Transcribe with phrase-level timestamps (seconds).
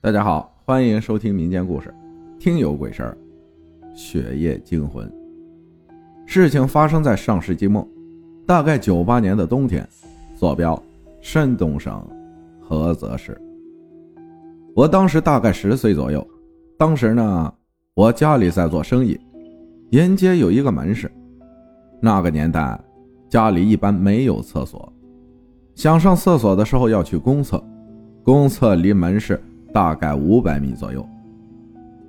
[0.00, 1.92] 大家好，欢迎收听民间故事
[2.38, 3.18] 《听有鬼事儿》，
[3.96, 5.12] 血液惊魂。
[6.24, 7.84] 事情发生在上世纪末，
[8.46, 9.84] 大概九八年的冬天。
[10.36, 10.80] 坐标：
[11.20, 12.00] 山东省
[12.68, 13.36] 菏泽市。
[14.72, 16.24] 我当时大概十岁左右。
[16.78, 17.52] 当时呢，
[17.94, 19.18] 我家里在做生意，
[19.90, 21.10] 沿街有一个门市。
[22.00, 22.80] 那个年代，
[23.28, 24.92] 家里一般没有厕所，
[25.74, 27.60] 想上厕所的时候要去公厕，
[28.22, 29.42] 公厕离门市。
[29.78, 31.08] 大概五百米左右。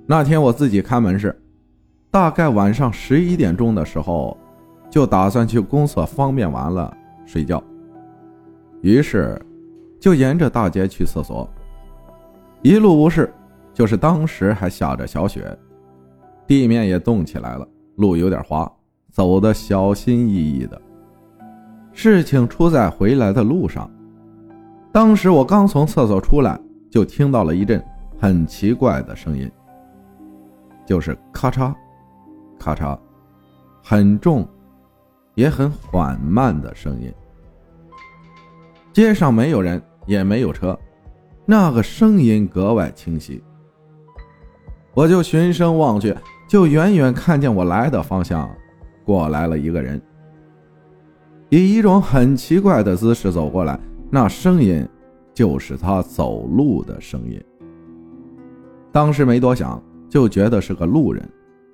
[0.04, 1.40] 那天我自己看门市，
[2.10, 4.36] 大概晚上十一点钟的时候，
[4.90, 6.92] 就打算去公厕方便完了
[7.24, 7.62] 睡觉。
[8.82, 9.40] 于是，
[10.00, 11.48] 就沿着大街去厕所，
[12.62, 13.32] 一路无事。
[13.72, 15.56] 就是当时还下着小雪，
[16.48, 18.68] 地面也冻起来了，路有点滑，
[19.12, 20.82] 走的小心翼翼的。
[21.92, 23.88] 事情出在回来的路上，
[24.90, 26.60] 当时我刚从厕所出来。
[26.90, 27.82] 就听到了一阵
[28.18, 29.50] 很奇怪的声音，
[30.84, 31.72] 就是咔嚓，
[32.58, 32.98] 咔嚓，
[33.82, 34.46] 很重，
[35.34, 37.12] 也很缓慢的声音。
[38.92, 40.76] 街上没有人，也没有车，
[41.46, 43.42] 那个声音格外清晰。
[44.92, 46.14] 我就循声望去，
[46.48, 48.50] 就远远看见我来的方向
[49.04, 50.02] 过来了一个人，
[51.50, 53.78] 以一种很奇怪的姿势走过来，
[54.10, 54.84] 那声音。
[55.40, 57.42] 就是他走路的声音。
[58.92, 61.26] 当时没多想，就觉得是个路人，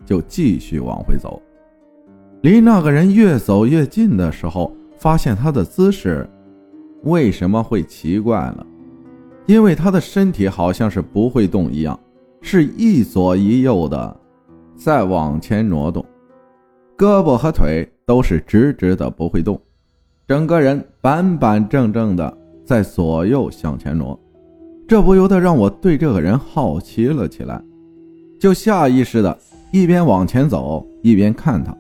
[0.05, 1.43] 就继续往回走。
[2.43, 6.31] 离那个人越走越近的时候，发现他的姿势
[7.03, 8.65] 为什么会奇怪了？
[9.47, 11.99] 因为他的身体好像是不会动一样，
[12.43, 14.17] 是一左一右的
[14.77, 16.07] 在往前挪动，
[16.97, 19.61] 胳膊和腿都是直直的不会动，
[20.29, 22.39] 整个人板板正正的。
[22.67, 24.19] 在左右向前挪，
[24.89, 27.63] 这不由得让我对这个人好奇了起来，
[28.41, 29.39] 就下意识的
[29.71, 31.73] 一边往前走一边看他，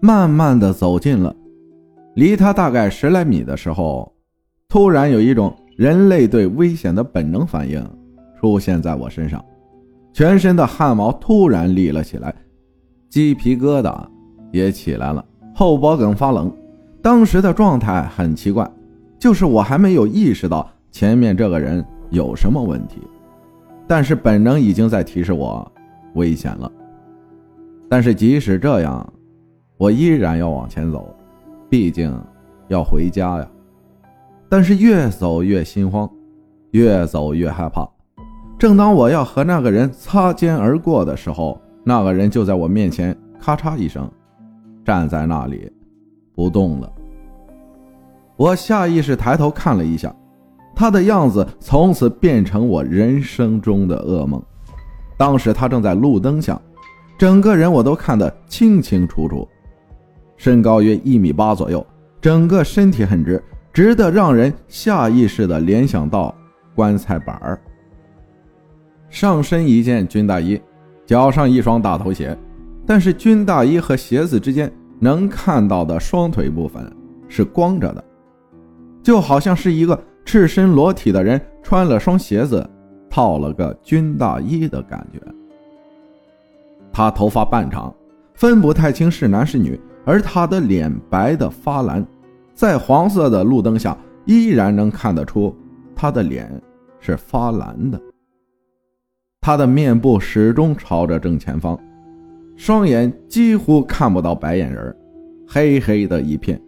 [0.00, 1.34] 慢慢的走近了，
[2.16, 4.12] 离他大概十来米的时候，
[4.68, 7.80] 突然有一种人类对危险的本能反应
[8.40, 9.42] 出现在我身上，
[10.12, 12.34] 全身的汗毛突然立了起来，
[13.08, 13.96] 鸡皮疙瘩
[14.50, 15.24] 也起来了，
[15.54, 16.52] 后脖梗发冷，
[17.00, 18.68] 当时的状态很奇怪。
[19.24, 23.00] 就是我还没有意识到前面这个人有什么问题，
[23.86, 25.66] 但是本能已经在提示我
[26.12, 26.70] 危险了。
[27.88, 29.10] 但是即使这样，
[29.78, 31.08] 我依然要往前走，
[31.70, 32.14] 毕竟
[32.68, 33.48] 要回家呀。
[34.46, 36.06] 但是越走越心慌，
[36.72, 37.88] 越走越害怕。
[38.58, 44.06] 正当我要和那个人擦肩而过的时候，那个人就在我面前咔嚓一声，
[44.84, 45.72] 站在那里
[46.34, 46.92] 不动了。
[48.36, 50.14] 我下意识抬头看了一下，
[50.74, 54.42] 他的样子从此变成我人生中的噩梦。
[55.16, 56.60] 当时他正在路灯下，
[57.16, 59.46] 整个人我都看得清清楚楚，
[60.36, 61.86] 身高约一米八左右，
[62.20, 63.40] 整个身体很直，
[63.72, 66.34] 直的让人下意识的联想到
[66.74, 67.60] 棺材板儿。
[69.08, 70.60] 上身一件军大衣，
[71.06, 72.36] 脚上一双大头鞋，
[72.84, 74.68] 但是军大衣和鞋子之间
[74.98, 76.84] 能看到的双腿部分
[77.28, 78.04] 是光着的。
[79.04, 82.66] 就好像是一个赤身裸体的人穿了双鞋子，
[83.10, 85.20] 套了个军大衣的感觉。
[86.90, 87.94] 他头发半长，
[88.32, 92.04] 分不太清是男是女，而他的脸白的发蓝，
[92.54, 93.94] 在黄色的路灯下
[94.24, 95.54] 依然能看得出
[95.94, 96.50] 他的脸
[96.98, 98.00] 是发蓝的。
[99.42, 101.78] 他的面部始终朝着正前方，
[102.56, 104.96] 双眼几乎看不到白眼仁
[105.46, 106.58] 黑黑的一片，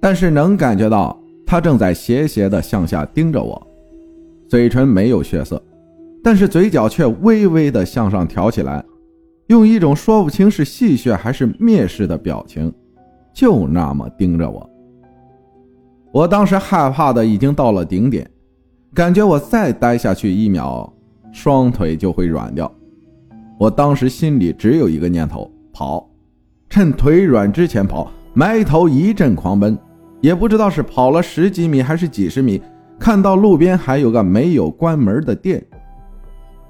[0.00, 1.19] 但是能感觉到。
[1.50, 3.60] 他正在斜斜地向下盯着我，
[4.46, 5.60] 嘴唇没有血色，
[6.22, 8.84] 但是嘴角却微微地向上挑起来，
[9.48, 12.72] 用一种说不清是戏谑还是蔑视的表情，
[13.34, 14.70] 就那么盯着我。
[16.12, 18.30] 我当时害怕的已经到了顶点，
[18.94, 20.88] 感觉我再待下去一秒，
[21.32, 22.72] 双腿就会软掉。
[23.58, 26.08] 我当时心里只有一个念头：跑，
[26.68, 29.76] 趁腿软之前跑，埋头一阵狂奔。
[30.20, 32.60] 也不知道是跑了十几米还是几十米，
[32.98, 35.64] 看到路边还有个没有关门的店，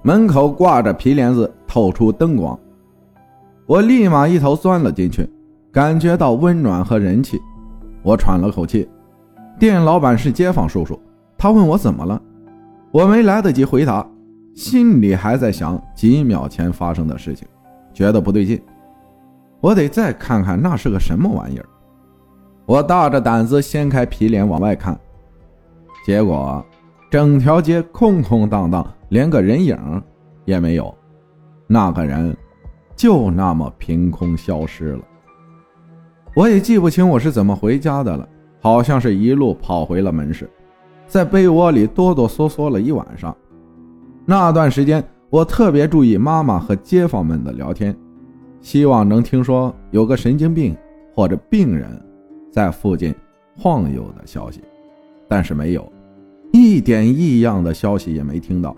[0.02, 2.58] 门口挂着皮帘子，透出灯光。
[3.66, 5.28] 我立马一头钻了进去，
[5.72, 7.40] 感觉到温暖和人气，
[8.02, 8.88] 我喘了口气。
[9.58, 10.98] 店老板是街坊叔叔，
[11.36, 12.20] 他问我怎么了，
[12.92, 14.08] 我没来得及回答，
[14.54, 17.46] 心里还在想几秒前发生的事情，
[17.92, 18.60] 觉得不对劲，
[19.60, 21.66] 我得再看看那是个什么玩意儿。
[22.70, 24.96] 我大着胆子掀开皮帘往外看，
[26.06, 26.64] 结果
[27.10, 29.76] 整条街空空荡荡，连个人影
[30.44, 30.94] 也没有，
[31.66, 32.36] 那个人
[32.94, 35.02] 就那么凭空消失了。
[36.32, 38.28] 我也记不清我是怎么回家的了，
[38.60, 40.48] 好像是一路跑回了门市，
[41.08, 43.36] 在被窝里哆哆嗦嗦了一晚上。
[44.24, 47.92] 那段时间，我特别注意妈妈和街坊们的聊天，
[48.60, 50.76] 希望能听说有个神经病
[51.12, 52.00] 或者病人
[52.50, 53.14] 在附近
[53.56, 54.60] 晃悠的消息，
[55.28, 55.92] 但是没有，
[56.52, 58.76] 一点异样的消息也没听到。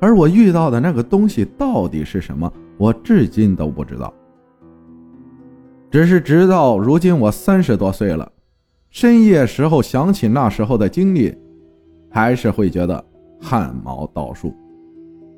[0.00, 4.12] 而我遇到的那个东西到底是什么，我至今都不知道。
[5.90, 8.30] 只是直到如今，我三十多岁了，
[8.90, 11.34] 深夜时候想起那时候的经历，
[12.10, 13.04] 还是会觉得
[13.40, 14.54] 汗毛倒竖。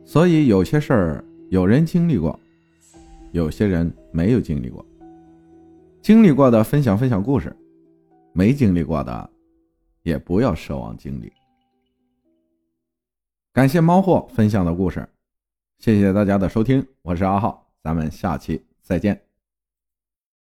[0.05, 2.39] 所以有些事儿，有人经历过，
[3.33, 4.85] 有些人没有经历过。
[6.05, 7.57] 经历过的分享分享故事，
[8.35, 9.31] 没经历过的，
[10.03, 11.33] 也不要奢望经历。
[13.55, 15.09] 感谢猫货分享的故事，
[15.79, 19.24] 谢谢大家的收听，我是阿浩，咱们下期再见。